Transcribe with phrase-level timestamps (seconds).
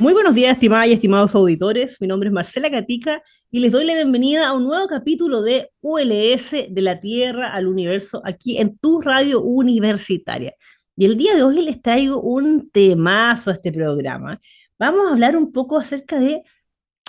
[0.00, 2.00] Muy buenos días, estimadas y estimados auditores.
[2.00, 5.72] Mi nombre es Marcela Catica y les doy la bienvenida a un nuevo capítulo de
[5.82, 10.54] ULS de la Tierra al Universo aquí en tu radio universitaria.
[10.96, 14.40] Y el día de hoy les traigo un temazo a este programa.
[14.78, 16.44] Vamos a hablar un poco acerca de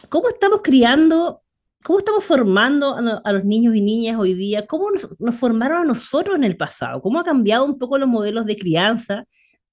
[0.10, 1.44] cómo estamos criando,
[1.86, 5.86] cómo estamos formando a, los niños y niñas hoy día, cómo nos, nos formaron a
[5.86, 9.24] nosotros en el pasado, cómo ha cambiado un poco los modelos de crianza,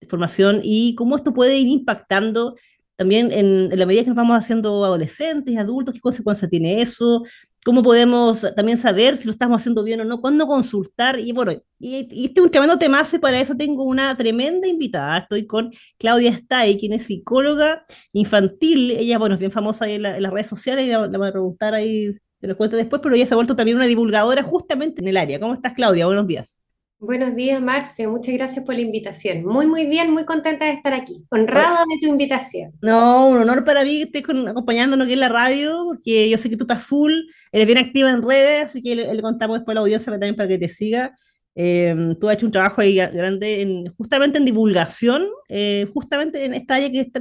[0.00, 2.54] de formación y cómo esto puede ir impactando
[2.98, 7.22] también en, la medida que nos vamos haciendo adolescentes, adultos, qué consecuencia tiene eso,
[7.64, 11.52] cómo podemos también saber si lo estamos haciendo bien o no, cuándo consultar, y bueno,
[11.78, 15.70] y, este es un tremendo temazo y para eso tengo una tremenda invitada, estoy con
[15.96, 20.48] Claudia Stay, quien es psicóloga infantil, ella, bueno, es bien famosa ahí en, las redes
[20.48, 23.36] sociales, y la, voy a preguntar ahí, te lo cuento después, pero ella se ha
[23.36, 25.40] vuelto también una divulgadora justamente en el área.
[25.40, 26.06] ¿Cómo estás, Claudia?
[26.06, 26.58] Buenos días.
[27.00, 28.08] Buenos días, Marce.
[28.08, 29.44] Muchas gracias por la invitación.
[29.44, 31.24] Muy, muy bien, muy contenta de estar aquí.
[31.30, 32.72] Honrada de tu invitación.
[32.82, 36.50] No, un honor para mí que estés acompañándonos aquí en la radio, porque yo sé
[36.50, 37.12] que tú estás full,
[37.52, 40.48] eres bien activa en redes, así que le, contamos después a la audiencia también para
[40.48, 41.16] que te siga.
[41.54, 46.54] Em, tú has hecho un trabajo ahí grande en, justamente en divulgación, eh, justamente en
[46.54, 47.20] esta área que está,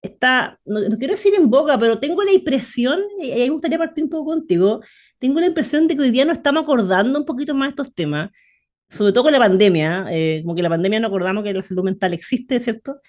[0.00, 4.04] está no, quiero decir en boca, pero tengo la impresión, y, y me gustaría partir
[4.04, 4.80] un poco contigo,
[5.18, 7.92] tengo la impresión de que hoy día nos estamos acordando un poquito más de estos
[7.92, 8.30] temas
[8.92, 11.82] sobre todo con la pandemia, eh, como que la pandemia no acordamos que la salud
[11.82, 13.00] mental existe, ¿cierto?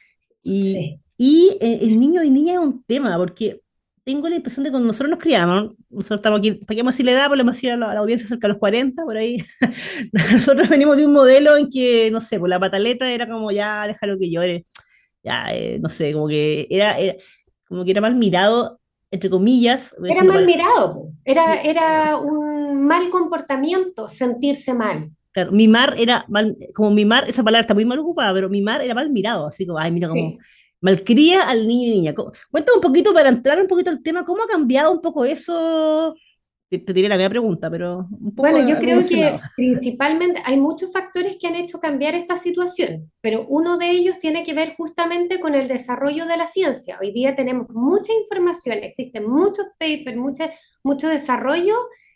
[0.42, 3.62] Y, y eh, el niño y niña es un tema, porque
[4.06, 7.06] tengo la impresión de que cuando nosotros nos criamos, nosotros estamos aquí, ¿para qué decir
[7.06, 7.32] la edad?
[7.36, 9.44] Le decir a la, audiencia cerca de los 40, por ahí.
[10.32, 13.86] nosotros venimos de un modelo en que, no sé, pues la pataleta era como ya,
[13.86, 14.66] déjalo que llore.
[15.22, 17.16] Ya, eh, no sé, como que era, era,
[17.68, 18.80] como que era mal mirado,
[19.12, 19.94] entre comillas.
[20.02, 25.12] Era mal mirado, era, era un mal comportamiento sentirse mal.
[25.34, 28.94] Claro, mimar era mal, como mimar, esa palabra está muy mal ocupada, pero mimar era
[28.94, 30.38] mal mirado, así como, ay, mira como
[30.80, 32.14] malcría al niño y niña.
[32.14, 36.16] Cuéntame un poquito para entrar un poquito al tema, ¿cómo ha cambiado un poco eso?
[36.70, 40.92] Te, diré la misma pregunta, pero un poco Bueno, yo creo que principalmente hay muchos
[40.92, 45.40] factores que han hecho cambiar esta situación, pero uno de ellos tiene que ver justamente
[45.40, 46.98] con el desarrollo de la ciencia.
[47.02, 50.18] Hoy día tenemos mucha información, existen muchos papers,
[50.84, 51.76] mucho desarrollo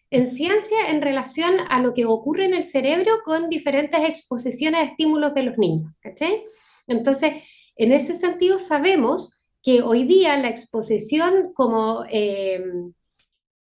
[0.09, 4.83] en ciencia en relación a lo que ocurre en el cerebro con diferentes exposiciones a
[4.85, 5.91] estímulos de los niños.
[6.87, 7.43] Entonces,
[7.75, 12.63] en ese sentido sabemos que hoy día la exposición como eh,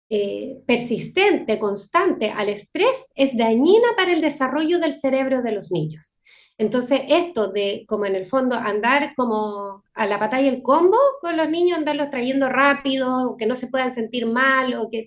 [0.09, 6.17] eh, persistente, constante al estrés es dañina para el desarrollo del cerebro de los niños.
[6.57, 11.35] Entonces, esto de, como en el fondo, andar como a la batalla el combo con
[11.35, 15.06] los niños, andarlos trayendo rápido, que no se puedan sentir mal, o que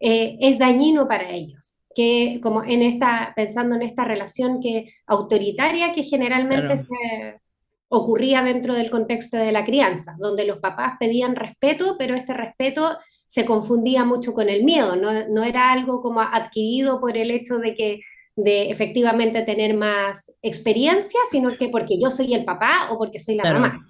[0.00, 1.76] eh, es dañino para ellos.
[1.94, 7.40] Que como en esta, pensando en esta relación que autoritaria que generalmente se
[7.88, 12.98] ocurría dentro del contexto de la crianza, donde los papás pedían respeto, pero este respeto
[13.26, 17.58] se confundía mucho con el miedo, no, no era algo como adquirido por el hecho
[17.58, 18.00] de que
[18.36, 23.34] de efectivamente tener más experiencia, sino que porque yo soy el papá o porque soy
[23.34, 23.84] la mamá.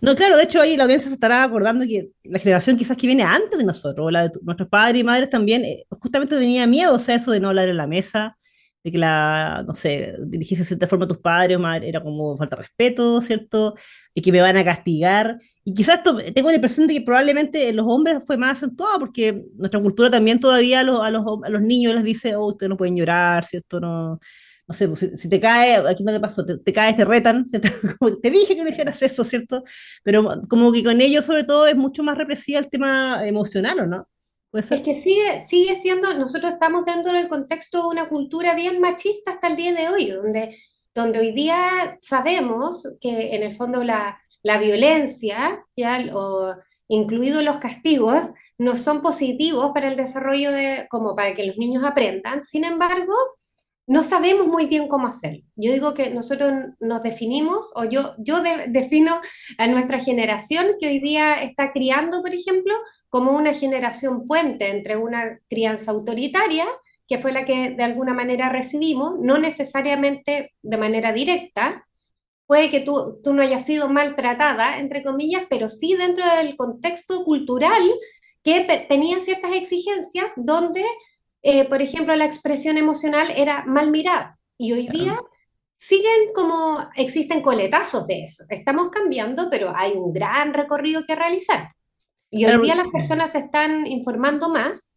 [0.00, 3.06] No, claro, de hecho ahí la audiencia se estará acordando que la generación quizás que
[3.06, 6.66] viene antes de nosotros, o la de nuestros padres y madres también, eh, justamente tenía
[6.66, 8.36] miedo, o sea, eso de no hablar en la mesa,
[8.82, 12.02] de que la, no sé, dirigirse de cierta forma a tus padres o madres era
[12.02, 13.74] como falta de respeto, ¿cierto?
[14.14, 15.38] Y que me van a castigar.
[15.64, 16.00] Y quizás
[16.34, 20.10] tengo la impresión de que probablemente en los hombres fue más acentuado, porque nuestra cultura
[20.10, 22.96] también todavía a los, a los, a los niños les dice, oh, ustedes no pueden
[22.96, 23.78] llorar, ¿cierto?
[23.80, 24.18] No,
[24.70, 27.44] no sé, pues, si, te cae, aquí no le pasó, te, te caes, te retan,
[28.22, 29.64] te dije que no hicieras eso, ¿cierto?
[30.04, 33.86] Pero como que con ellos sobre todo es mucho más represiva el tema emocional, ¿o
[33.86, 34.08] no?
[34.52, 39.32] Es que sigue, sigue siendo, nosotros estamos dentro del contexto de una cultura bien machista
[39.32, 40.56] hasta el día de hoy, donde,
[40.94, 45.98] donde hoy día sabemos que en el fondo la, la violencia, ¿ya?
[46.14, 46.54] O,
[46.86, 48.22] incluidos los castigos,
[48.56, 52.42] no son positivos para el desarrollo de, como para que los niños aprendan.
[52.42, 53.14] Sin embargo,
[53.90, 55.42] no sabemos muy bien cómo hacerlo.
[55.56, 59.20] Yo digo que nosotros nos definimos, o yo, yo defino
[59.58, 62.72] a nuestra generación que hoy día está criando, por ejemplo,
[63.08, 66.66] como una generación puente entre una crianza autoritaria,
[67.08, 71.84] que fue la que de alguna manera recibimos, no necesariamente de manera directa,
[72.46, 77.24] puede que tú, tú no hayas sido maltratada, entre comillas, pero sí dentro del contexto
[77.24, 77.82] cultural
[78.44, 80.84] que tenía ciertas exigencias donde
[81.42, 84.38] eh, por ejemplo, la expresión emocional era mal mirada.
[84.58, 85.18] Y hoy día
[85.76, 88.44] siguen como, existen coletazos de eso.
[88.50, 91.70] Estamos cambiando, pero hay un gran recorrido que realizar.
[92.30, 94.92] Y hoy día las personas se están informando más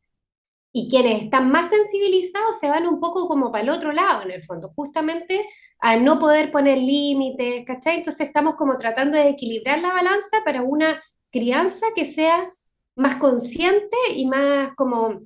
[0.71, 4.31] y quienes están más sensibilizados se van un poco como para el otro lado, en
[4.31, 5.47] el fondo, justamente
[5.79, 7.97] a no poder poner límites, ¿cachai?
[7.97, 11.01] Entonces estamos como tratando de equilibrar la balanza para una
[11.31, 12.49] crianza que sea
[12.95, 15.21] más consciente y más como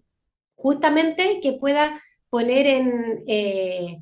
[0.57, 3.97] justamente que pueda poner en, eh,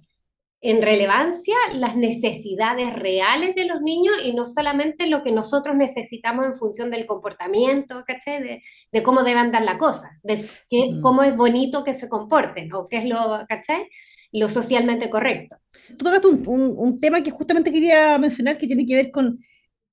[0.61, 6.45] en relevancia las necesidades reales de los niños y no solamente lo que nosotros necesitamos
[6.47, 8.63] en función del comportamiento, ¿cachai?
[8.91, 11.01] De, cómo deben dar la cosa, de mm.
[11.01, 13.87] cómo es bonito que se comporten o qué es lo, ¿cachai?
[14.31, 15.57] Lo socialmente correcto.
[15.89, 19.39] Tú tocaste un, un, tema que justamente quería mencionar que tiene que ver con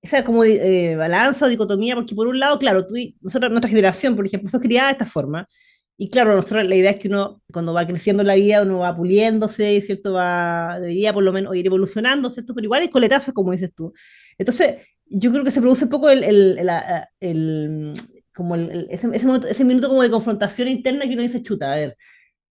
[0.01, 4.17] esa como eh, balanza o dicotomía, porque por un lado, claro, tú, nosotros, nuestra generación,
[4.17, 5.47] por ejemplo, fue criada de esta forma,
[5.97, 8.79] y claro, nosotros la idea es que uno, cuando va creciendo en la vida, uno
[8.79, 10.15] va puliéndose, ¿cierto?
[10.15, 12.55] Va, debería por lo menos ir evolucionando, ¿cierto?
[12.55, 13.93] Pero igual hay coletazos, como dices tú.
[14.39, 16.71] Entonces, yo creo que se produce un poco el, el,
[17.21, 17.93] el,
[18.35, 21.77] como ese, ese, minuto, ese minuto como de confrontación interna que uno dice, chuta, a
[21.77, 21.97] ver,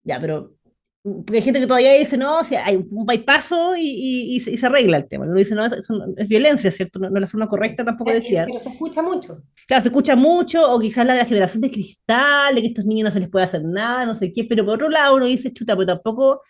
[0.04, 0.56] ya, pero
[1.04, 4.98] hay gente que todavía dice, no, o sea, hay un bypasso y, y, se arregla
[4.98, 5.26] el tema.
[5.26, 5.88] Uno dice, no, es,
[6.18, 7.00] es violencia, ¿cierto?
[7.00, 8.44] No, es la forma correcta tampoco de decir.
[8.46, 9.42] Pero se escucha mucho.
[9.66, 12.70] Claro, se escucha mucho, o quizás la de la generación de cristal, de que a
[12.70, 15.16] estos niños no se les puede hacer nada, no sé qué, pero por otro lado
[15.16, 16.42] uno dice, chuta, pero tampoco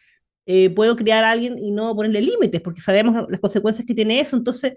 [0.46, 4.20] eh, puedo criar a alguien y no ponerle límites, porque sabemos las consecuencias que tiene
[4.20, 4.74] eso, entonces,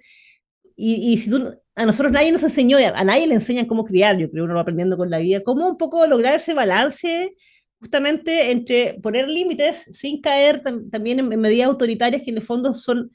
[0.77, 4.19] y, y si tú, a nosotros nadie nos enseñó, a nadie le enseñan cómo criar,
[4.19, 7.35] yo creo, uno va aprendiendo con la vida, cómo un poco lograr ese balance
[7.85, 13.11] justamente entre poner límites sin caer también en, medidas autoritarias que en el fondo son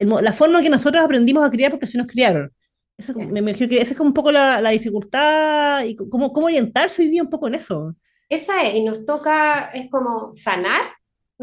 [0.00, 2.52] la forma que nosotros aprendimos a criar porque así nos criaron.
[2.98, 6.46] Eso, me imagino que esa es como un poco la, la dificultad y cómo, cómo
[6.46, 7.94] orientarse hoy día un poco en eso.
[8.28, 10.82] Esa es, y nos toca, es como sanar,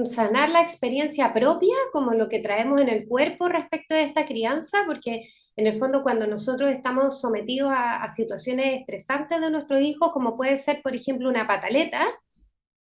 [0.05, 4.79] sanar la experiencia propia, como lo que traemos en el cuerpo respecto de esta crianza,
[4.85, 10.11] porque en el fondo cuando nosotros estamos sometidos a, a situaciones estresantes de nuestros hijos,
[10.11, 12.05] como puede ser, por ejemplo, una pataleta,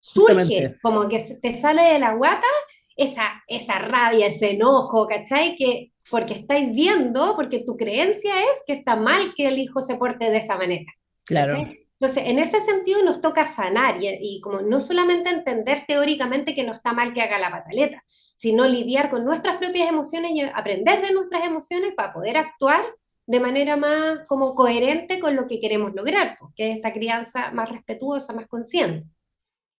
[0.05, 2.47] surge, como que te sale de la guata
[2.95, 5.57] esa, esa rabia, ese enojo, ¿cachai?
[5.57, 9.97] Que porque estáis viendo, porque tu creencia es que está mal que el hijo se
[9.97, 10.93] porte de esa manera.
[11.25, 11.57] Claro.
[11.99, 16.65] Entonces, en ese sentido nos toca sanar y, y, como no solamente entender teóricamente que
[16.65, 18.05] no está mal que haga la pataleta,
[18.37, 22.85] sino lidiar con nuestras propias emociones y aprender de nuestras emociones para poder actuar
[23.27, 27.71] de manera más como coherente con lo que queremos lograr, porque es esta crianza más
[27.71, 29.09] respetuosa, más consciente.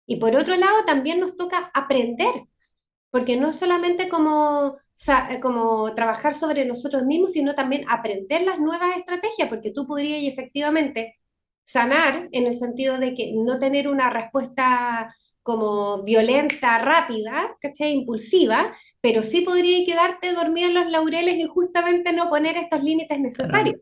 [0.07, 2.33] Y por otro lado, también nos toca aprender,
[3.09, 4.77] porque no solamente como,
[5.41, 11.19] como trabajar sobre nosotros mismos, sino también aprender las nuevas estrategias, porque tú podrías efectivamente
[11.65, 17.91] sanar en el sentido de que no tener una respuesta como violenta, rápida, ¿cachai?
[17.91, 23.19] Impulsiva, pero sí podría quedarte dormida en los laureles y justamente no poner estos límites
[23.19, 23.77] necesarios.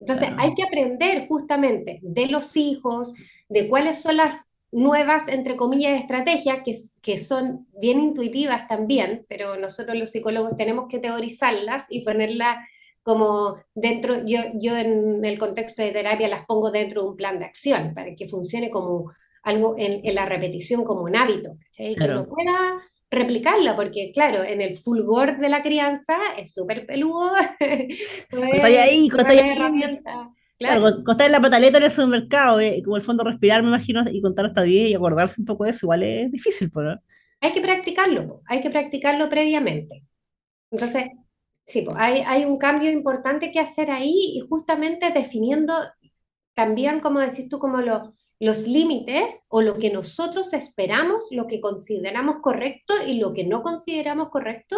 [0.00, 3.12] Entonces, hay que aprender justamente de los hijos,
[3.48, 9.56] de cuáles son las nuevas, entre comillas, estrategias que, que son bien intuitivas también, pero
[9.56, 12.58] nosotros los psicólogos tenemos que teorizarlas y ponerlas
[13.02, 17.38] como dentro, yo, yo en el contexto de terapia las pongo dentro de un plan
[17.38, 19.10] de acción para que funcione como
[19.42, 24.60] algo en, en la repetición como un hábito, que uno pueda replicarlo, porque claro, en
[24.60, 27.32] el fulgor de la crianza es súper peludo.
[27.58, 29.58] está ahí, está ahí.
[30.58, 34.20] Claro, contar la pataleta en el supermercado, eh, como el fondo respirar, me imagino, y
[34.20, 36.98] contar hasta 10 y acordarse un poco de eso, igual es difícil, ¿no?
[37.40, 40.04] Hay que practicarlo, hay que practicarlo previamente.
[40.72, 41.10] Entonces,
[41.64, 45.74] sí, hay, hay un cambio importante que hacer ahí y justamente definiendo
[46.54, 47.78] también, como decís tú, como
[48.40, 53.62] los límites o lo que nosotros esperamos, lo que consideramos correcto y lo que no
[53.62, 54.76] consideramos correcto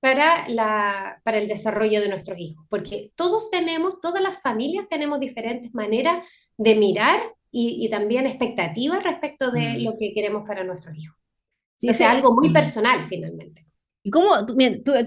[0.00, 5.20] para, la, para el desarrollo de nuestros hijos, porque todos tenemos, todas las familias tenemos
[5.20, 6.26] diferentes maneras
[6.56, 7.20] de mirar
[7.52, 9.84] y, también expectativas respecto de mm.
[9.84, 11.16] lo que queremos para nuestros hijos.
[11.76, 12.52] Sí, o sea, algo muy mm.
[12.52, 13.66] personal finalmente.
[14.02, 14.46] ¿Y cómo?
[14.46, 14.56] Tú,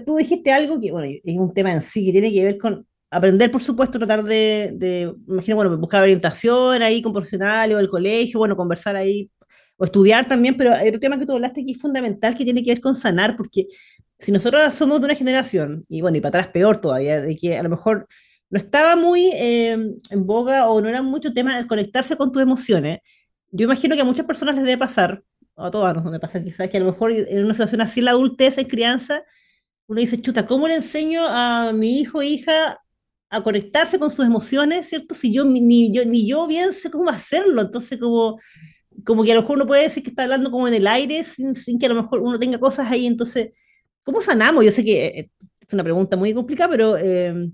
[0.04, 2.86] tú, dijiste algo que, bueno, es un tema en sí, que tiene que ver con
[3.10, 7.88] aprender, por supuesto, tratar de, de, imagino, bueno, buscar orientación ahí con profesionales o el
[7.88, 9.30] colegio, bueno, conversar ahí
[9.76, 12.62] o estudiar también, pero hay otro tema que tú hablaste aquí es fundamental que tiene
[12.62, 13.66] que ver con sanar, porque
[14.24, 17.58] si nosotros somos de una generación, y bueno, y para atrás peor todavía, de que
[17.58, 18.08] a lo mejor
[18.48, 22.42] no estaba muy eh, en boga o no era mucho tema el conectarse con tus
[22.42, 23.00] emociones,
[23.50, 25.22] yo imagino que a muchas personas les debe pasar,
[25.56, 28.12] a todas nos debe pasar quizás, que a lo mejor en una situación así, la
[28.12, 29.22] adultez, en crianza,
[29.86, 32.80] uno dice, chuta, ¿cómo le enseño a mi hijo o hija
[33.28, 35.14] a conectarse con sus emociones, ¿cierto?
[35.14, 38.40] Si yo ni yo, ni yo bien sé cómo hacerlo, entonces como,
[39.04, 41.24] como que a lo mejor uno puede decir que está hablando como en el aire
[41.24, 43.50] sin, sin que a lo mejor uno tenga cosas ahí, entonces,
[44.04, 44.64] ¿cómo sanamos?
[44.64, 45.30] Yo sé que eh,
[45.60, 47.50] es una pregunta muy complicada, pero eh,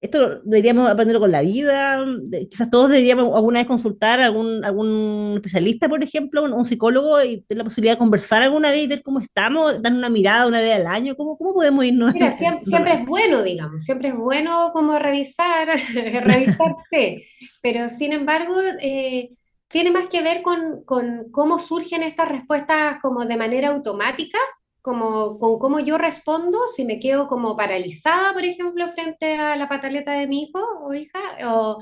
[0.00, 2.04] esto deberíamos aprenderlo con la vida,
[2.50, 7.42] quizás todos deberíamos alguna vez consultar a algún, algún especialista, por ejemplo, un, psicólogo y
[7.42, 10.60] tener la posibilidad de conversar alguna vez y ver cómo estamos, dar una mirada una
[10.60, 12.14] vez al año, cómo, cómo podemos irnos.
[12.14, 15.68] Mira, siempre, es bueno, digamos, siempre es bueno como revisar,
[16.24, 17.26] revisarse,
[17.60, 18.54] pero sin embargo...
[18.80, 19.30] Eh,
[19.68, 24.38] tiene más que ver con, con cómo surgen estas respuestas como de manera automática
[24.86, 29.68] como con cómo yo respondo, si me quedo como paralizada, por ejemplo, frente a la
[29.68, 31.78] pataleta de mi hijo o hija, o,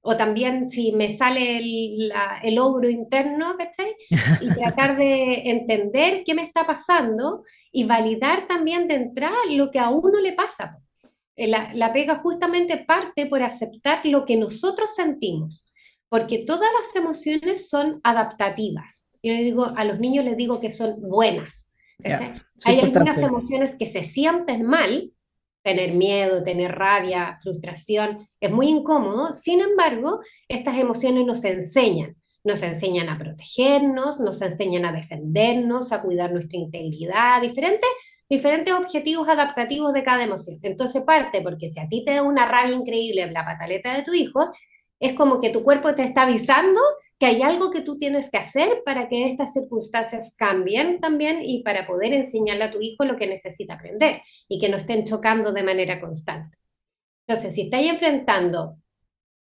[0.00, 2.10] o también si me sale el,
[2.42, 3.94] el ogro interno, ¿cachai?
[4.40, 9.78] Y tratar de entender qué me está pasando y validar también de entrada lo que
[9.78, 10.78] a uno le pasa.
[11.36, 15.70] La, la pega justamente parte por aceptar lo que nosotros sentimos,
[16.08, 19.10] porque todas las emociones son adaptativas.
[19.22, 21.70] Yo digo, a los niños les digo que son buenas
[22.64, 25.12] hay algunas emociones que se sienten mal,
[25.62, 32.62] tener miedo, tener rabia, frustración, es muy incómodo, sin embargo, estas emociones nos enseñan, nos
[32.62, 37.90] enseñan a protegernos, nos enseñan a defendernos, a cuidar nuestra integridad, diferentes,
[38.28, 40.58] diferentes objetivos adaptativos de cada emoción.
[40.62, 44.14] Entonces parte porque si a ti te da una rabia increíble la pataleta de tu
[44.14, 44.52] hijo,
[44.98, 46.80] es como que tu cuerpo te está avisando
[47.18, 51.62] que hay algo que tú tienes que hacer para que estas circunstancias cambien también y
[51.62, 55.52] para poder enseñarle a tu hijo lo que necesita aprender y que no estén chocando
[55.52, 56.56] de manera constante.
[57.26, 58.76] Entonces, si estáis enfrentando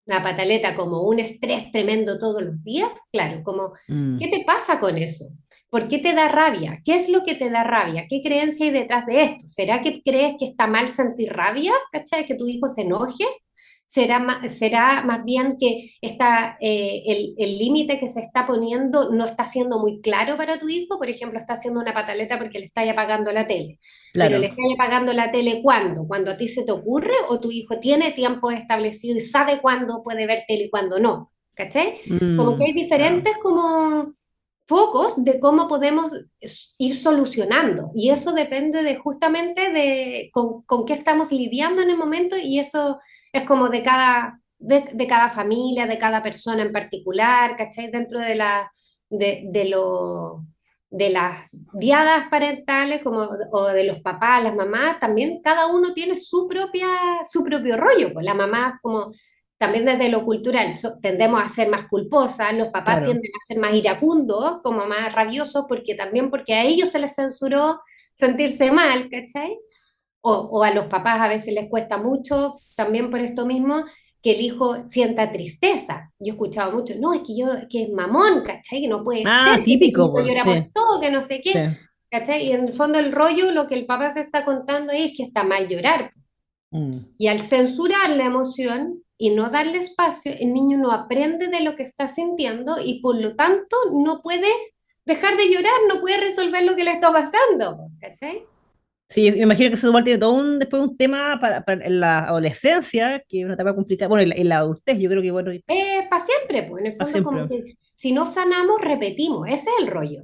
[0.05, 4.19] la pataleta como un estrés tremendo todos los días, claro, como, mm.
[4.19, 5.25] ¿qué te pasa con eso?
[5.69, 6.81] ¿Por qué te da rabia?
[6.85, 8.05] ¿Qué es lo que te da rabia?
[8.09, 9.47] ¿Qué creencia hay detrás de esto?
[9.47, 11.73] ¿Será que crees que está mal sentir rabia?
[11.91, 12.25] ¿Cachai?
[12.25, 13.25] ¿Que tu hijo se enoje?
[13.85, 17.03] Será, será más bien que está, eh,
[17.37, 21.09] el límite que se está poniendo no está siendo muy claro para tu hijo, por
[21.09, 23.79] ejemplo, está haciendo una pataleta porque le está apagando la tele.
[24.13, 26.07] Pero le está apagando la tele ¿cuándo?
[26.07, 30.03] ¿Cuando a ti se te ocurre o tu hijo tiene tiempo establecido y sabe cuándo
[30.03, 31.31] puede ver tele y cuándo no?
[31.53, 32.01] ¿Caché?
[32.35, 34.13] como que hay mm, diferentes como
[34.67, 36.11] focos de cómo podemos
[36.77, 41.97] ir solucionando y eso depende de justamente de con, con qué estamos lidiando en el
[41.97, 42.99] momento y eso
[43.37, 47.91] es como de cada, de, cada familia, de cada persona en particular, ¿cachai?
[47.91, 48.71] Dentro de, la,
[49.09, 50.45] de, de, lo,
[50.89, 56.17] de las diadas parentales como, o de los papás, las mamás, también cada uno tiene
[56.17, 56.87] su, propia,
[57.29, 58.13] su propio rollo.
[58.13, 59.11] Pues la mamá como
[59.57, 63.73] también desde lo cultural tendemos a ser más culposas, los papás tienden a ser más
[63.73, 67.81] iracundos, como más rabiosos, porque también porque a ellos se les censuró
[68.13, 69.57] sentirse mal, ¿cachai?
[70.21, 73.83] O, o, a los papás a veces les cuesta mucho también por esto mismo,
[74.21, 76.11] que el hijo sienta tristeza.
[76.19, 78.81] Yo he escuchado mucho, no, es que yo, que es mamón, ¿cachai?
[78.81, 79.63] Que no puede ah, ser.
[79.63, 80.13] típico.
[80.15, 81.77] Que llora por todo, que no sé qué.
[82.09, 82.47] ¿cachai?
[82.47, 85.23] Y en el fondo el rollo, lo que el papá se está contando es que
[85.23, 86.11] está mal llorar.
[86.71, 86.97] Mm.
[87.17, 91.75] Y al censurar la emoción y no darle espacio, el niño no aprende de lo
[91.75, 94.47] que está sintiendo y por lo tanto no puede
[95.05, 97.89] dejar de llorar, no puede resolver lo que le está pasando.
[97.99, 98.43] ¿cachai?
[99.07, 101.99] Sí, me imagino que eso igual tiene todo un, después un tema para, para en
[101.99, 105.51] la adolescencia, que es una etapa complicada, bueno, en la, adultez, yo creo que bueno.
[105.51, 109.75] Eh, para siempre, pues en el fondo como que si no sanamos, repetimos, ese es
[109.79, 110.23] el rollo.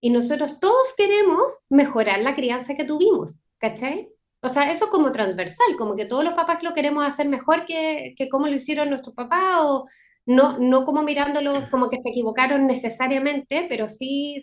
[0.00, 4.08] Y nosotros todos queremos mejorar la crianza que tuvimos, ¿cachai?
[4.40, 8.14] O sea, eso como transversal, como que todos los papás lo queremos hacer mejor que,
[8.16, 9.86] que como lo hicieron nuestros papás, o
[10.26, 14.38] no, no como mirándolos como que se equivocaron necesariamente, pero sí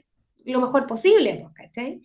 [0.46, 2.02] lo mejor posible, pues, ¿cachai?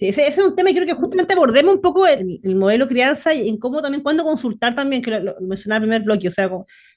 [0.00, 3.34] Sí, ese, es un tema y creo que justamente abordemos un poco el, modelo crianza
[3.34, 6.32] y en cómo también, cuándo consultar también, que lo, mencionaba en el primer bloque, o
[6.32, 6.50] sea,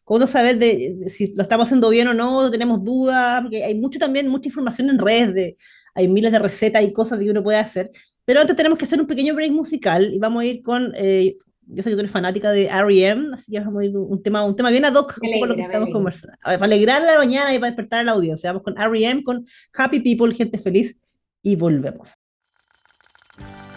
[0.06, 4.00] cómo, saber de, si lo estamos haciendo bien o no, tenemos dudas, porque hay mucho
[4.00, 5.58] también, mucha información en redes, de,
[5.94, 7.92] hay miles de recetas y cosas que uno puede hacer,
[8.24, 11.36] pero antes tenemos que hacer un pequeño break musical y vamos a ir con, eh,
[11.68, 14.46] yo sé que tú eres fanática de R.E.M., así que vamos a ir un tema,
[14.46, 16.38] un tema bien ad hoc con lo que estamos conversando.
[16.42, 19.24] A ver, para alegrarle la mañana y para despertar a la audiencia, vamos con R.E.M.,
[19.24, 20.98] con Happy People, gente feliz,
[21.42, 22.23] y volvemos.
[23.40, 23.73] you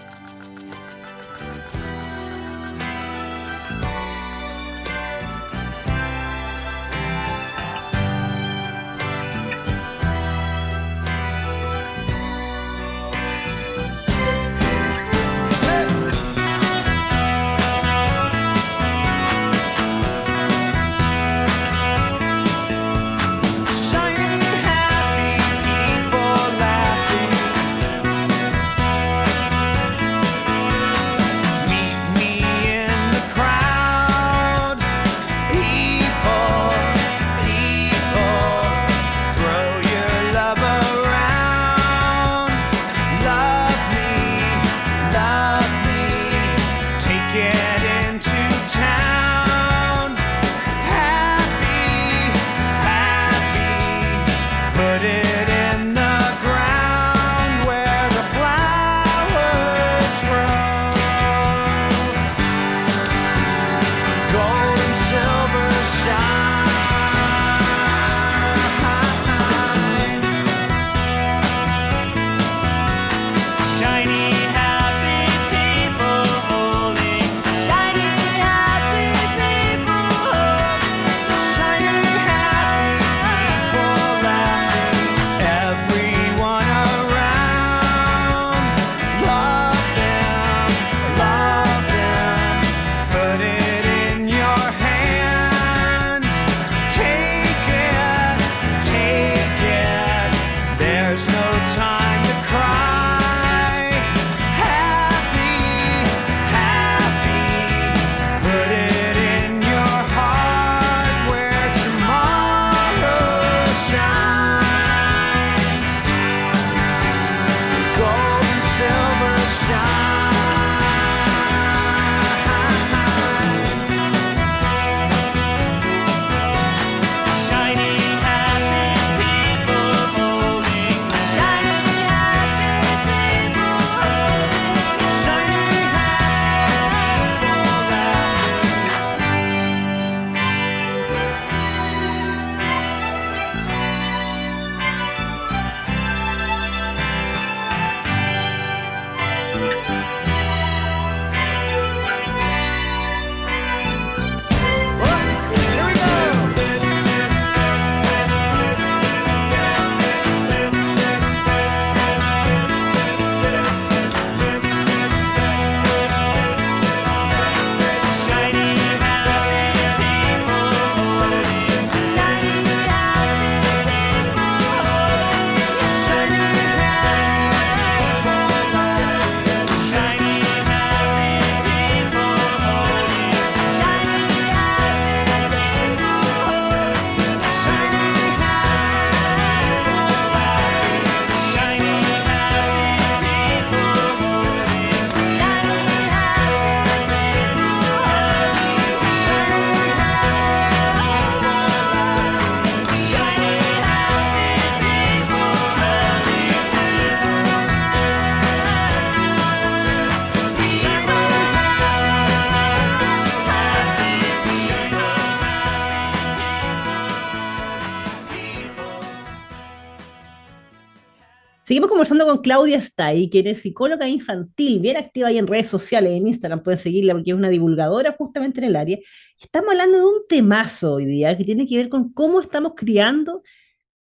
[222.07, 226.29] conversando con Claudia Stay, quien es psicóloga infantil, bien activa ahí en redes sociales, en
[226.29, 228.99] Instagram, pueden seguirla porque es una divulgadora justamente en el área.
[229.41, 233.43] Estamos hablando de un temazo hoy día que tiene que ver con cómo estamos criando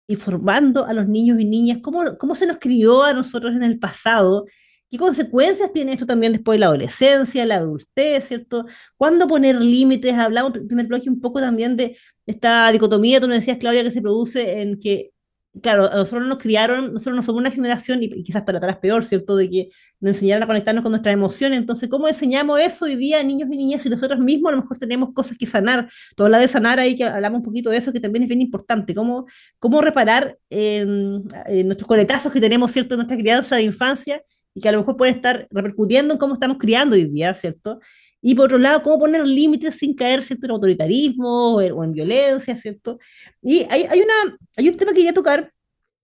[0.06, 3.62] y formando a los niños y niñas, cómo, cómo se nos crió a nosotros en
[3.62, 4.46] el pasado,
[4.90, 8.64] qué consecuencias tiene esto también después de la adolescencia, la adultez, ¿cierto?
[8.96, 10.14] ¿Cuándo poner límites?
[10.14, 13.84] Hablamos en el primer bloque un poco también de esta dicotomía, tú nos decías, Claudia,
[13.84, 15.11] que se produce en que
[15.60, 19.36] claro, nosotros nos criaron, nosotros no somos una generación, y quizás para atrás peor, ¿cierto?,
[19.36, 19.68] de que
[20.00, 21.58] nos enseñaron a conectarnos con nuestras emociones.
[21.58, 24.62] Entonces, ¿cómo enseñamos eso hoy día a niños y niñas si nosotros mismos a lo
[24.62, 25.88] mejor tenemos cosas que sanar?
[26.16, 28.40] Toda la de sanar ahí, que hablamos un poquito de eso, que también es bien
[28.40, 28.94] importante.
[28.94, 29.26] ¿Cómo,
[29.58, 31.22] cómo reparar en,
[31.64, 34.22] nuestros coletazos que tenemos, ¿cierto?, en nuestra crianza de infancia
[34.54, 37.78] y que a lo mejor puede estar repercutiendo en cómo estamos criando hoy día, ¿cierto?
[38.22, 40.46] Y por otro lado, cómo poner límites sin caer ¿cierto?
[40.46, 42.98] en autoritarismo o en, violencia, ¿cierto?
[43.42, 45.52] Y hay, hay, una, hay un tema que quería tocar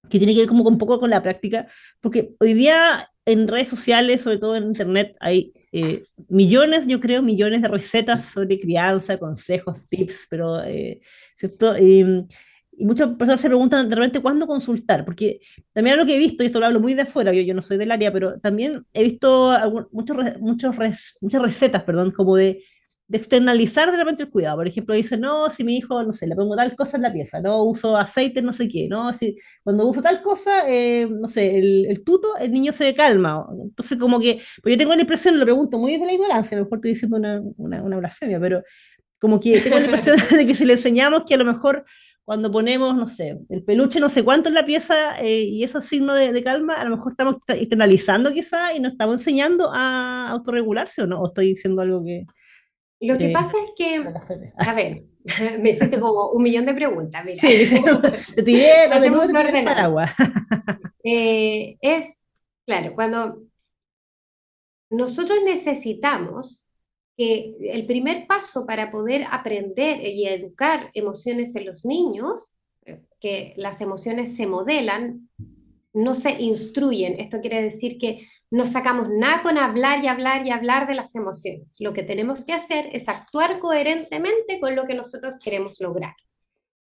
[0.08, 1.68] que tiene que ver como un poco con la práctica,
[2.00, 7.22] porque hoy día en redes sociales, sobre todo en internet, hay eh, millones, yo creo,
[7.22, 11.00] millones de recetas sobre crianza, consejos, tips, pero, eh,
[11.34, 11.76] ¿cierto?
[11.76, 12.26] Y,
[12.78, 15.40] y muchas personas se preguntan de repente cuándo consultar, porque
[15.72, 17.62] también lo que he visto, y esto lo hablo muy de afuera, yo, yo no
[17.62, 19.52] soy del área, pero también he visto
[19.90, 20.76] muchos, muchos
[21.20, 22.62] muchas recetas, perdón, como de,
[23.08, 24.58] de, externalizar de repente el cuidado.
[24.58, 27.12] Por ejemplo, dice, no, si mi hijo, no sé, le pongo tal cosa en la
[27.12, 31.28] pieza, no uso aceite, no sé qué, no, si cuando uso tal cosa, eh, no
[31.28, 33.44] sé, el, el, tuto, el niño se calma.
[33.60, 36.60] Entonces, como que, pues yo tengo la impresión, lo pregunto muy desde la ignorancia, a
[36.60, 38.62] lo mejor estoy diciendo una, una, una blasfemia, pero
[39.18, 41.84] como que tengo la impresión de que si le enseñamos que a lo mejor
[42.28, 45.86] cuando ponemos, no sé, el peluche no sé cuánto en la pieza eh, y esos
[45.86, 50.28] signos de, de, calma, a lo mejor estamos externalizando quizá y nos estamos enseñando a
[50.28, 52.26] autorregularse o no, o estoy diciendo algo que...
[53.00, 54.04] Lo que pasa es que,
[54.58, 55.04] a ver,
[55.58, 57.40] me hiciste como un millón de preguntas, mira.
[57.40, 57.80] Sí,
[58.34, 60.12] te tiré, te tiré paraguas.
[61.10, 62.04] Eh, es,
[62.66, 63.40] claro, cuando
[64.90, 66.66] nosotros necesitamos
[67.18, 72.54] que el primer paso para poder aprender y educar emociones en los niños,
[72.86, 75.28] eh, que las emociones se modelan,
[75.92, 77.18] no se instruyen.
[77.18, 81.16] Esto quiere decir que no sacamos nada con hablar y hablar y hablar de las
[81.16, 81.74] emociones.
[81.80, 86.14] Lo que tenemos que hacer es actuar coherentemente con lo que nosotros queremos lograr.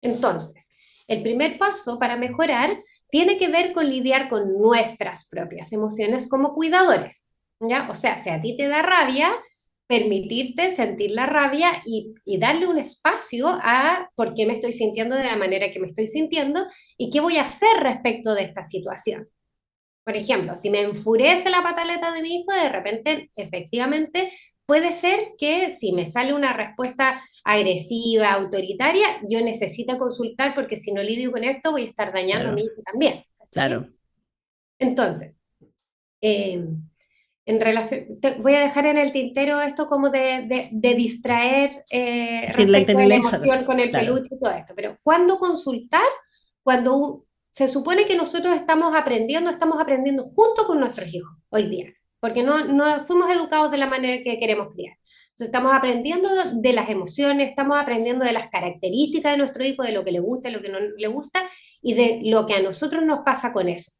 [0.02, 0.68] Entonces,
[1.08, 6.52] el primer paso para mejorar tiene que ver con lidiar con nuestras propias emociones como
[6.54, 7.26] cuidadores.
[7.58, 7.88] ¿ya?
[7.90, 9.34] O sea, si a ti te da rabia,
[9.86, 15.24] permitirte sentir la rabia y, darle un espacio a por qué me estoy sintiendo de
[15.24, 16.66] la manera que me estoy sintiendo
[16.98, 19.28] y qué voy a hacer respecto de esta situación.
[20.04, 24.32] Por ejemplo, si me enfurece la pataleta de mi hijo, de repente, efectivamente,
[24.66, 30.92] puede ser que si me sale una respuesta agresiva, autoritaria, yo necesito consultar porque si
[30.92, 33.24] no lidio con esto voy a estar dañando a mi hijo también.
[33.50, 33.88] Claro.
[34.78, 35.34] Entonces,
[36.20, 36.64] eh,
[37.46, 38.06] en relación,
[38.40, 43.64] voy a dejar en el tintero esto como de, de, distraer eh, respecto la, emoción
[43.64, 46.02] con el peluche y todo esto, pero ¿cuándo consultar?
[46.64, 51.86] Cuando se supone que nosotros estamos aprendiendo, estamos aprendiendo junto con nuestros hijos hoy día,
[52.18, 54.96] porque no, no fuimos educados de la manera que queremos criar.
[55.26, 59.92] Entonces estamos aprendiendo de las emociones, estamos aprendiendo de las características de nuestro hijo, de
[59.92, 61.48] lo que le gusta, y lo que no le gusta
[61.80, 63.92] y de lo que a nosotros nos pasa con eso.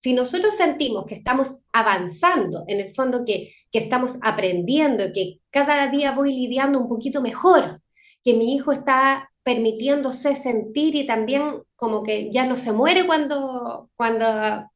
[0.00, 5.88] Si nosotros sentimos que estamos avanzando, en el fondo que, que estamos aprendiendo, que cada
[5.88, 7.80] día voy lidiando un poquito mejor,
[8.24, 13.90] que mi hijo está permitiéndose sentir y también como que ya no se muere cuando,
[13.96, 14.68] cuando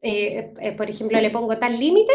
[0.00, 2.12] eh, eh, por ejemplo, le pongo tal límite,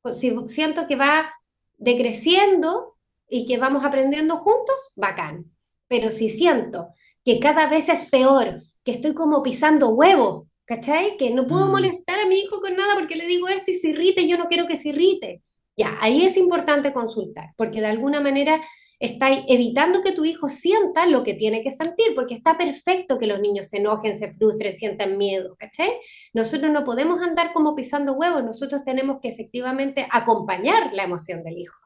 [0.00, 1.32] pues si siento que va
[1.78, 2.96] decreciendo
[3.28, 5.46] y que vamos aprendiendo juntos, bacán.
[5.88, 6.88] Pero si siento
[7.24, 11.16] que cada vez es peor, que estoy como pisando huevo, ¿cachai?
[11.18, 11.70] Que no puedo mm.
[11.70, 14.46] molestar a mi hijo con nada porque le digo esto y se irrite, yo no
[14.46, 15.42] quiero que se irrite.
[15.76, 18.60] Ya, ahí es importante consultar, porque de alguna manera
[18.98, 23.26] estáis evitando que tu hijo sienta lo que tiene que sentir, porque está perfecto que
[23.26, 25.90] los niños se enojen, se frustren, sientan miedo, ¿cachai?
[26.32, 31.58] Nosotros no podemos andar como pisando huevos, nosotros tenemos que efectivamente acompañar la emoción del
[31.58, 31.76] hijo.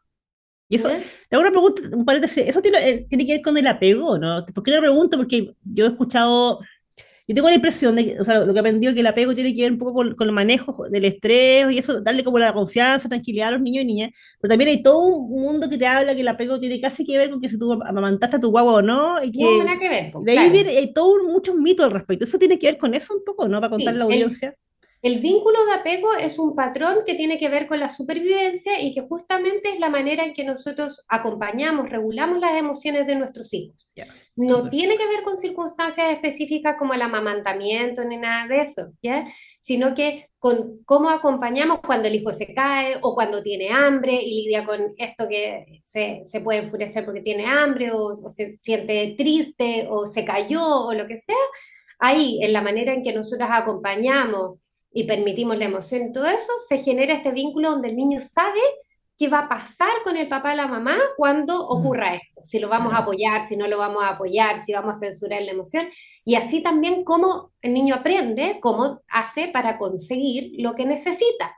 [0.68, 3.56] Y eso, te hago una pregunta, un paréntesis, eso tiene, eh, tiene, que ver con
[3.56, 4.44] el apego, ¿no?
[4.46, 5.16] ¿Por qué lo pregunto?
[5.16, 6.58] Porque yo he escuchado
[7.28, 9.34] yo tengo la impresión de que, o sea, lo que he aprendido que el apego
[9.34, 12.38] tiene que ver un poco con, con, el manejo del estrés y eso, darle como
[12.38, 14.10] la confianza, tranquilidad a los niños y niñas,
[14.40, 17.18] pero también hay todo un mundo que te habla que el apego tiene casi que
[17.18, 19.88] ver con que si tú amamantaste a tu guagua o no, y que, no, que
[19.88, 22.94] ver, de ahí viene, hay todos muchos mitos al respecto, eso tiene que ver con
[22.94, 23.60] eso un poco, ¿no?
[23.60, 24.56] Para contar la audiencia.
[25.02, 28.94] El vínculo de apego es un patrón que tiene que ver con la supervivencia y
[28.94, 33.92] que justamente es la manera en que nosotros acompañamos, regulamos las emociones de nuestros hijos.
[34.34, 39.26] No tiene que ver con circunstancias específicas como el amamantamiento ni nada de eso, ¿ya?
[39.60, 44.44] sino que con cómo acompañamos cuando el hijo se cae o cuando tiene hambre y
[44.44, 49.14] lidia con esto que se, se puede enfurecer porque tiene hambre o, o se siente
[49.18, 51.34] triste o se cayó o lo que sea.
[51.98, 54.58] Ahí, en la manera en que nosotros acompañamos
[54.96, 58.60] y permitimos la emoción y todo eso, se genera este vínculo donde el niño sabe
[59.18, 61.66] qué va a pasar con el papá y la mamá cuando mm.
[61.68, 64.96] ocurra esto, si lo vamos a apoyar, si no lo vamos a apoyar, si vamos
[64.96, 65.86] a censurar la emoción,
[66.24, 71.54] y así también cómo el niño aprende, cómo hace para conseguir lo que necesita,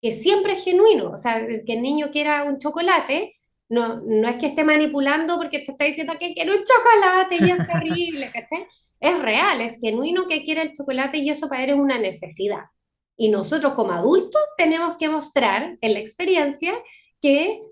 [0.00, 3.34] que siempre es genuino, o sea, que el niño quiera un chocolate,
[3.68, 7.50] no, no es que esté manipulando porque te está diciendo que quiere un chocolate y
[7.50, 8.66] es terrible, ¿cachai?
[9.04, 12.64] Es real, es genuino que quiere el chocolate y eso para él es una necesidad.
[13.16, 16.72] Y nosotros como adultos tenemos que mostrar en la experiencia
[17.20, 17.62] que,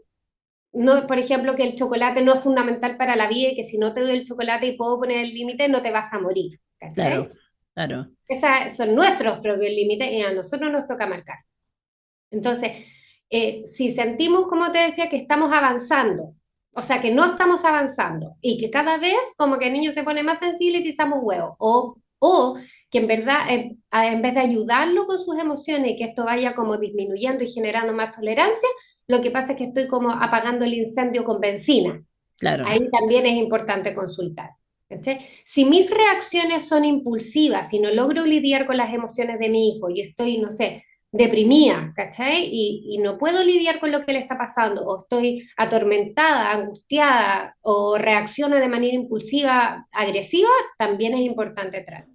[0.72, 3.78] no, por ejemplo, que el chocolate no es fundamental para la vida y que si
[3.78, 6.60] no te doy el chocolate y puedo poner el límite, no te vas a morir.
[6.94, 7.30] Claro,
[7.74, 8.08] claro.
[8.28, 11.38] Esos son nuestros propios límites y a nosotros nos toca marcar.
[12.30, 12.72] Entonces,
[13.30, 16.34] eh, si sentimos, como te decía, que estamos avanzando
[16.74, 20.04] o sea, que no estamos avanzando y que cada vez como que el niño se
[20.04, 21.56] pone más sensible y pisamos huevo.
[21.58, 22.56] O, o
[22.90, 26.54] que en verdad, eh, en vez de ayudarlo con sus emociones y que esto vaya
[26.54, 28.68] como disminuyendo y generando más tolerancia,
[29.06, 32.02] lo que pasa es que estoy como apagando el incendio con benzina.
[32.38, 32.64] Claro.
[32.66, 34.50] Ahí también es importante consultar.
[35.44, 39.90] Si mis reacciones son impulsivas y no logro lidiar con las emociones de mi hijo
[39.90, 42.48] y estoy, no sé, deprimida, ¿cachai?
[42.50, 47.98] Y, no puedo lidiar con lo que le está pasando, o estoy atormentada, angustiada, o
[47.98, 52.08] reacciono de manera impulsiva, agresiva, también es importante tratar.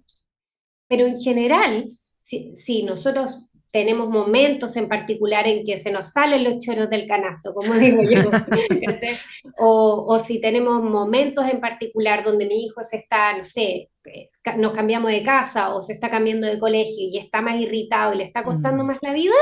[0.88, 6.44] Pero en general, si, si nosotros tenemos momentos en particular en que se nos salen
[6.44, 8.30] los choros del canasto, como digo yo,
[9.58, 14.30] o, o, si tenemos momentos en particular donde mi hijo se está, no sé, eh,
[14.56, 18.18] nos cambiamos de casa o se está cambiando de colegio y está más irritado y
[18.18, 18.86] le está costando mm.
[18.86, 19.34] más la vida,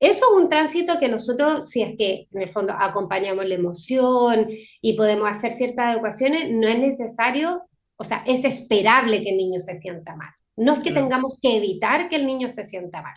[0.00, 4.48] eso es un tránsito que nosotros, si es que en el fondo acompañamos la emoción
[4.80, 7.64] y podemos hacer ciertas adecuaciones, no es necesario,
[7.96, 10.30] o sea, es esperable que el niño se sienta mal.
[10.56, 13.14] No es que tengamos que evitar que el niño se sienta mal.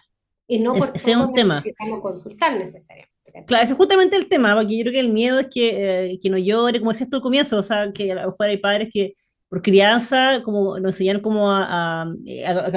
[0.47, 1.55] Y no porque ese es un tema.
[1.55, 3.11] necesitamos consultar necesariamente.
[3.47, 6.19] Claro, ese es justamente el tema, porque yo creo que el miedo es que, eh,
[6.21, 8.57] que no llore, como decías tú al comienzo, o sea, que a lo mejor hay
[8.57, 9.15] padres que
[9.53, 12.05] por crianza, como nos enseñaron como a, a,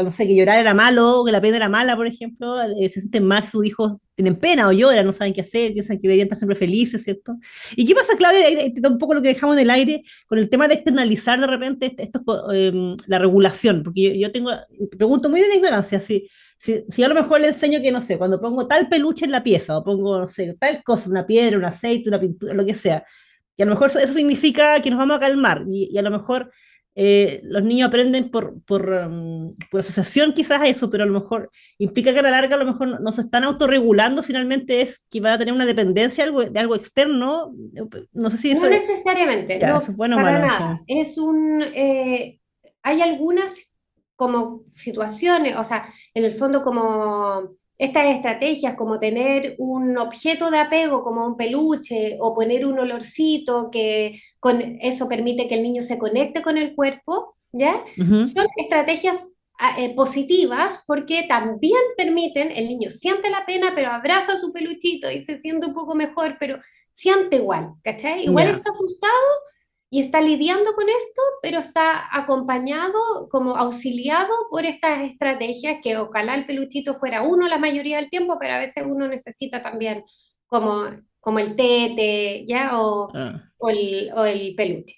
[0.03, 3.01] no sé, que llorar era malo, que la pena era mala, por ejemplo, eh, se
[3.01, 6.27] sienten mal, sus hijos tienen pena o lloran, no saben qué hacer, piensan que deberían
[6.27, 7.35] estar siempre felices, ¿cierto?
[7.77, 8.47] ¿Y qué pasa, Claudia?
[8.91, 11.95] Un poco lo que dejamos en el aire con el tema de externalizar de repente
[11.97, 14.51] esto, em, la regulación, porque yo, tengo,
[14.99, 18.19] pregunto muy de ignorancia, si, si, si, a lo mejor le enseño que, no sé,
[18.19, 21.59] cuando pongo tal peluche en la pieza, o pongo, no sé, tal cosa, una piedra,
[21.59, 23.05] un aceite, una pintura, lo que sea,
[23.57, 26.51] y a lo mejor eso, significa que nos vamos a calmar, y a lo mejor
[26.99, 31.13] eh, los niños aprenden por, por, um, por, asociación quizás a eso, pero a lo
[31.13, 35.07] mejor implica que a la larga a lo mejor no se están autorregulando, finalmente es
[35.11, 37.53] que va a tener una dependencia de algo, de algo externo.
[38.15, 38.63] No sé si eso...
[38.63, 40.81] No necesariamente, no, es bueno, para nada.
[40.87, 41.63] Es un...
[41.75, 42.41] Eh,
[42.83, 43.71] hay algunas
[44.17, 50.59] como situaciones, o sea, en el fondo como estas estrategias como tener un objeto de
[50.59, 55.83] apego como un peluche o poner un olorcito que con eso permite que el niño
[55.83, 57.85] se conecte con el cuerpo, ¿ya?
[57.97, 64.41] Son estrategias ah, eh, positivas porque también permiten, el niño siente la pena, pero abraza
[64.41, 66.59] su peluchito y se siente un poco mejor, pero
[66.91, 68.25] siente igual, ¿cachai?
[68.25, 69.13] Igual está asustado,
[69.89, 76.35] y está lidiando con esto, pero está acompañado, como auxiliado por estas estrategias que ojalá
[76.35, 80.05] el peluchito fuera uno la mayoría del tiempo, pero a veces uno necesita también
[80.47, 80.87] como,
[81.21, 82.81] como el tete, ¿ya?
[82.81, 83.43] O, ah.
[83.59, 84.97] o, el, o el, peluche.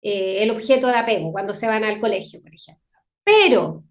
[0.00, 2.82] Eh, el objeto de apego, cuando se van al colegio, por ejemplo.
[3.24, 3.84] Pero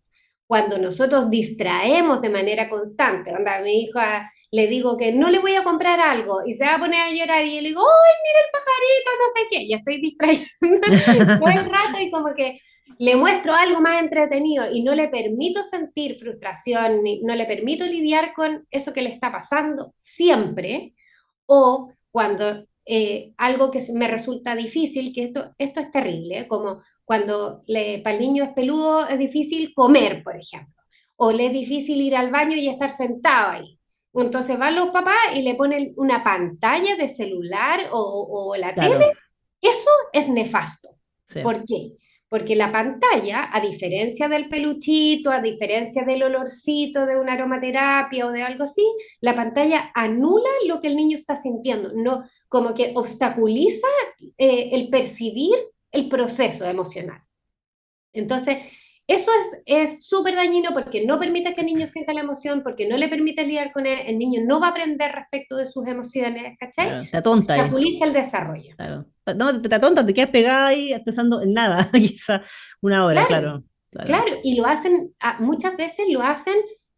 [0.47, 5.55] cuando nosotros distraemos de manera constante, anda, mi hija le digo que no le voy
[5.55, 8.39] a comprar algo y se va a poner a llorar y le digo, ¡ay, mira
[8.45, 9.11] el pajarito!
[9.19, 12.59] No sé qué, ya estoy distrayendo todo el rato y como que
[12.99, 17.83] le muestro algo más entretenido y no le permito sentir frustración, ni, no le permito
[17.87, 20.93] lidiar con eso que le está pasando siempre,
[21.47, 27.63] o cuando eh, algo que me resulta difícil, que esto, esto es terrible, como cuando
[28.03, 30.75] para el niño es peludo es difícil comer, por ejemplo,
[31.15, 33.79] o le es difícil ir al baño y estar sentado ahí
[34.15, 39.11] entonces van los papás y le ponen una pantalla de celular o, la tele.
[39.61, 40.89] Eso es nefasto.
[41.41, 41.93] ¿Por qué?
[42.33, 48.31] porque la pantalla, a diferencia del peluchito, a diferencia del olorcito de una aromaterapia o
[48.31, 48.81] de algo así,
[49.21, 53.85] la pantalla anula lo que el niño está sintiendo, no, como que obstaculiza
[54.39, 55.53] eh, el percibir
[55.91, 57.21] el proceso emocional.
[58.13, 58.57] Entonces,
[59.07, 59.31] eso
[59.65, 63.09] es súper dañino porque no permite que el niño sienta la emoción, porque no le
[63.09, 67.05] permite lidiar con él, el niño no va a aprender respecto de sus emociones, ¿cachai?
[67.05, 67.55] está tonta.
[67.55, 68.75] Obstaculiza el desarrollo.
[68.77, 69.05] Claro.
[69.35, 72.41] No, está tonta, te quedas pegada ahí pensando en nada, quizá
[72.81, 73.63] una hora, claro.
[73.91, 76.55] Claro, y lo hacen, ah, muchas veces lo hacen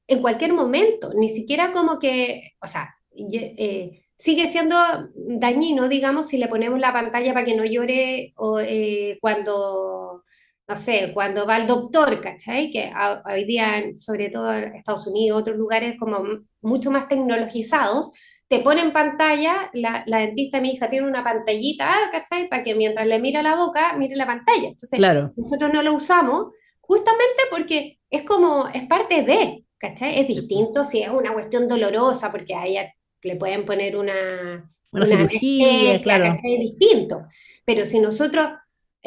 [0.07, 4.77] en cualquier momento, ni siquiera como que, o sea, eh, sigue siendo
[5.15, 10.23] dañino, digamos, si le ponemos la pantalla para que no llore o, eh, cuando
[10.67, 12.71] no sé, cuando va al doctor, ¿cachai?
[12.71, 12.91] Que
[13.25, 16.23] hoy día, sobre todo en Estados Unidos, otros lugares como
[16.61, 18.11] mucho más tecnologizados,
[18.47, 22.47] te pone en pantalla, la, la dentista mi hija tiene una pantallita, ¿cachai?
[22.49, 24.69] Para que mientras le mira la boca, mire la pantalla.
[24.69, 25.33] Entonces, claro.
[25.35, 30.19] nosotros no lo usamos justamente porque es como, es parte de, ¿cachai?
[30.19, 34.69] Es distinto si es una cuestión dolorosa, porque a ella le pueden poner una...
[34.91, 36.37] Una, cirugía, claro.
[36.41, 37.25] Es distinto.
[37.65, 38.47] Pero si nosotros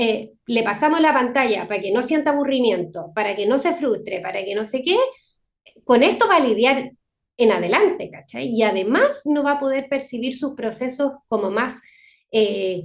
[0.00, 4.20] eh, le pasamos la pantalla para que no sienta aburrimiento, para que no se frustre,
[4.20, 4.96] para que no sé qué,
[5.82, 6.92] con esto va a lidiar
[7.36, 8.46] en adelante, ¿cachai?
[8.46, 11.80] Y además no va a poder percibir sus procesos como más
[12.30, 12.84] eh,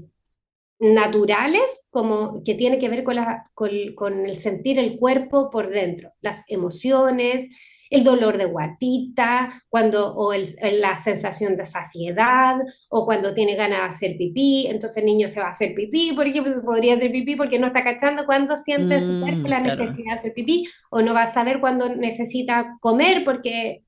[0.79, 7.47] naturales, como que tiene que ver con, el sentir el cuerpo por dentro, las emociones,
[7.93, 12.55] el dolor de guatita, cuando, o la sensación de saciedad,
[12.89, 16.11] o cuando tiene ganas de hacer pipí, entonces el niño se va a hacer pipí,
[16.15, 19.59] porque pues podría hacer pipí porque no está cachando cuando siente en su cuerpo la
[19.59, 23.83] mm, necesidad de hacer pipí, o no va a saber cuándo necesita comer porque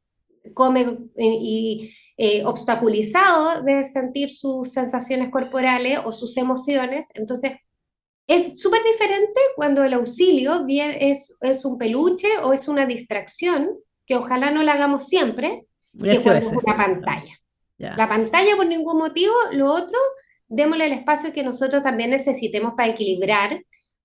[0.54, 7.54] come y eh, obstaculizado de sentir sus sensaciones corporales o sus emociones, entonces
[8.28, 13.68] es súper diferente cuando el auxilio es, es un peluche o es una distracción
[14.06, 15.66] que ojalá no la hagamos siempre,
[16.00, 17.40] que cuando una pantalla.
[17.78, 19.98] La pantalla por ningún motivo, lo otro,
[20.48, 23.62] démosle el espacio que nosotros también necesitemos para equilibrar,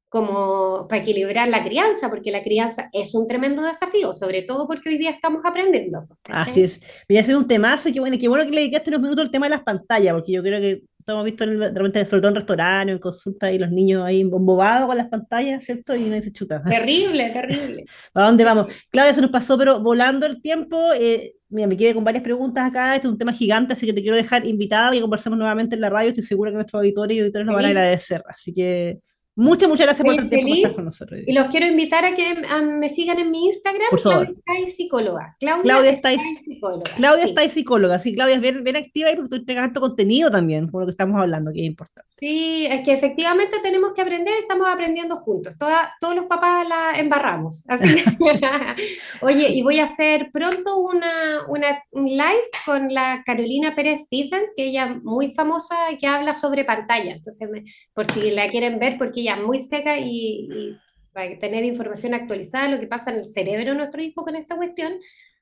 [0.09, 4.89] como para equilibrar la crianza, porque la crianza es un tremendo desafío, sobre todo porque
[4.89, 6.09] hoy día estamos aprendiendo.
[6.29, 6.81] Así es.
[7.09, 9.31] Mira, ha un temazo y qué bueno, qué bueno que le dedicaste unos minutos al
[9.31, 12.35] tema de las pantallas, porque yo creo que hemos visto de repente, sobre todo en
[12.35, 15.95] restaurantes, en consulta, y los niños ahí embobados con las pantallas, ¿cierto?
[15.95, 16.63] Y me se chuta.
[16.69, 17.85] Terrible, terrible.
[18.15, 18.67] ¿A dónde vamos?
[18.91, 20.93] Claudia, se nos pasó, pero volando el tiempo.
[20.95, 22.95] Eh, mira, me quedé con varias preguntas acá.
[22.95, 25.81] Este es un tema gigante, así que te quiero dejar invitada y conversemos nuevamente en
[25.81, 26.11] la radio.
[26.11, 28.23] Estoy segura que nuestros auditores y auditores nos van a agradecer.
[28.29, 29.01] Así que
[29.37, 31.21] Muchas, muchas gracias por estar con nosotros.
[31.27, 35.37] Y los quiero invitar a que me sigan en mi Instagram, Claudia está psicóloga.
[35.39, 36.11] Claudia, está
[36.45, 36.93] psicóloga.
[36.95, 37.99] Claudia está psicóloga.
[37.99, 41.21] Sí, Claudia es bien, activa y porque estoy entregando contenido también, con lo que estamos
[41.21, 42.13] hablando, que es importante.
[42.19, 45.55] Sí, es que efectivamente tenemos que aprender, estamos aprendiendo juntos.
[46.01, 47.65] todos los papás la embarramos.
[49.23, 54.51] Oye, y voy a hacer pronto una, una, un live con la Carolina Pérez Stephens,
[54.57, 57.13] que ella es muy famosa que habla sobre pantalla.
[57.13, 57.49] Entonces,
[57.95, 60.77] por si la quieren ver, porque ella muy seca y,
[61.13, 64.37] para tener información actualizada de lo que pasa en el cerebro de nuestro hijo con
[64.37, 64.95] esta cuestión,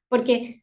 [0.09, 0.62] porque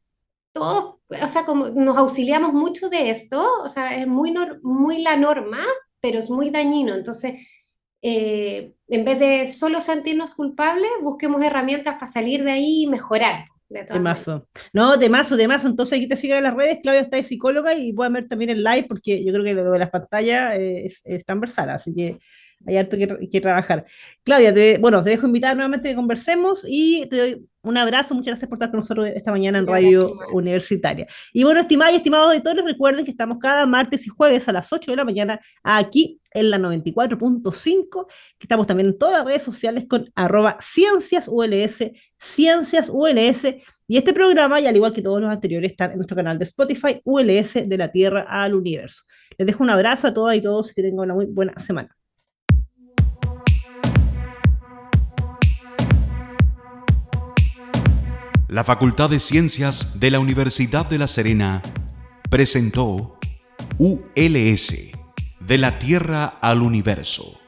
[0.51, 4.33] todos, o sea, como nos auxiliamos mucho de esto, o sea, es muy,
[4.63, 5.63] muy la norma,
[5.99, 6.95] pero es muy dañino.
[6.95, 7.33] Entonces,
[8.01, 13.45] eh, en vez de solo sentirnos culpables, busquemos herramientas para salir de ahí y mejorar.
[13.67, 14.47] De mazo.
[14.73, 15.67] No, de mazo, de mazo.
[15.67, 16.79] Entonces aquí te sigan las redes.
[16.81, 19.71] Claudia está de psicóloga y pueden ver también el live porque yo creo que lo
[19.71, 21.71] de las pantallas es, es transversal.
[21.71, 22.19] Así que
[22.65, 23.85] hay harto que, trabajar.
[24.23, 28.13] Claudia, te, bueno, te dejo invitar nuevamente que conversemos y te doy un abrazo.
[28.13, 31.07] Muchas gracias por estar con nosotros esta mañana en Radio Universitaria.
[31.33, 34.71] Y bueno, estimados y estimados auditores, recuerden que estamos cada martes y jueves a las
[34.71, 39.43] 8 de la mañana aquí en la 94.5, que estamos también en todas las redes
[39.43, 43.47] sociales con arroba ciencias ULS, ciencias ULS.
[43.87, 46.45] Y este programa, y al igual que todos los anteriores, están en nuestro canal de
[46.45, 49.03] Spotify, ULS de la Tierra al Universo.
[49.37, 51.94] Les dejo un abrazo a todas y todos y que tengan una muy buena semana.
[58.47, 61.63] La Facultad de Ciencias de la Universidad de La Serena
[62.29, 63.17] presentó
[63.79, 64.75] ULS,
[65.39, 67.39] de la Tierra al Universo.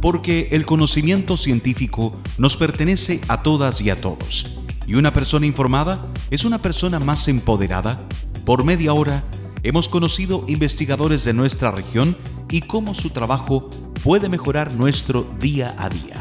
[0.00, 6.08] Porque el conocimiento científico nos pertenece a todas y a todos, y una persona informada
[6.30, 8.00] es una persona más empoderada.
[8.44, 9.24] Por media hora
[9.62, 12.16] hemos conocido investigadores de nuestra región
[12.50, 13.70] y cómo su trabajo
[14.06, 16.14] puede mejorar nuestro día a día.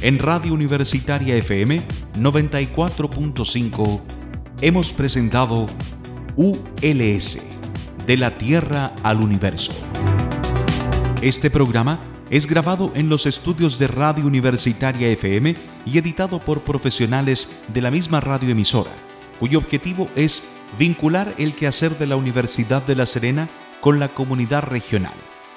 [0.00, 4.00] En Radio Universitaria FM 94.5
[4.62, 5.68] hemos presentado
[6.36, 7.38] ULS,
[8.06, 9.74] de la Tierra al Universo.
[11.20, 11.98] Este programa
[12.30, 17.90] es grabado en los estudios de Radio Universitaria FM y editado por profesionales de la
[17.90, 18.92] misma radioemisora,
[19.38, 20.44] cuyo objetivo es
[20.78, 23.50] vincular el quehacer de la Universidad de La Serena
[23.82, 25.12] con la comunidad regional,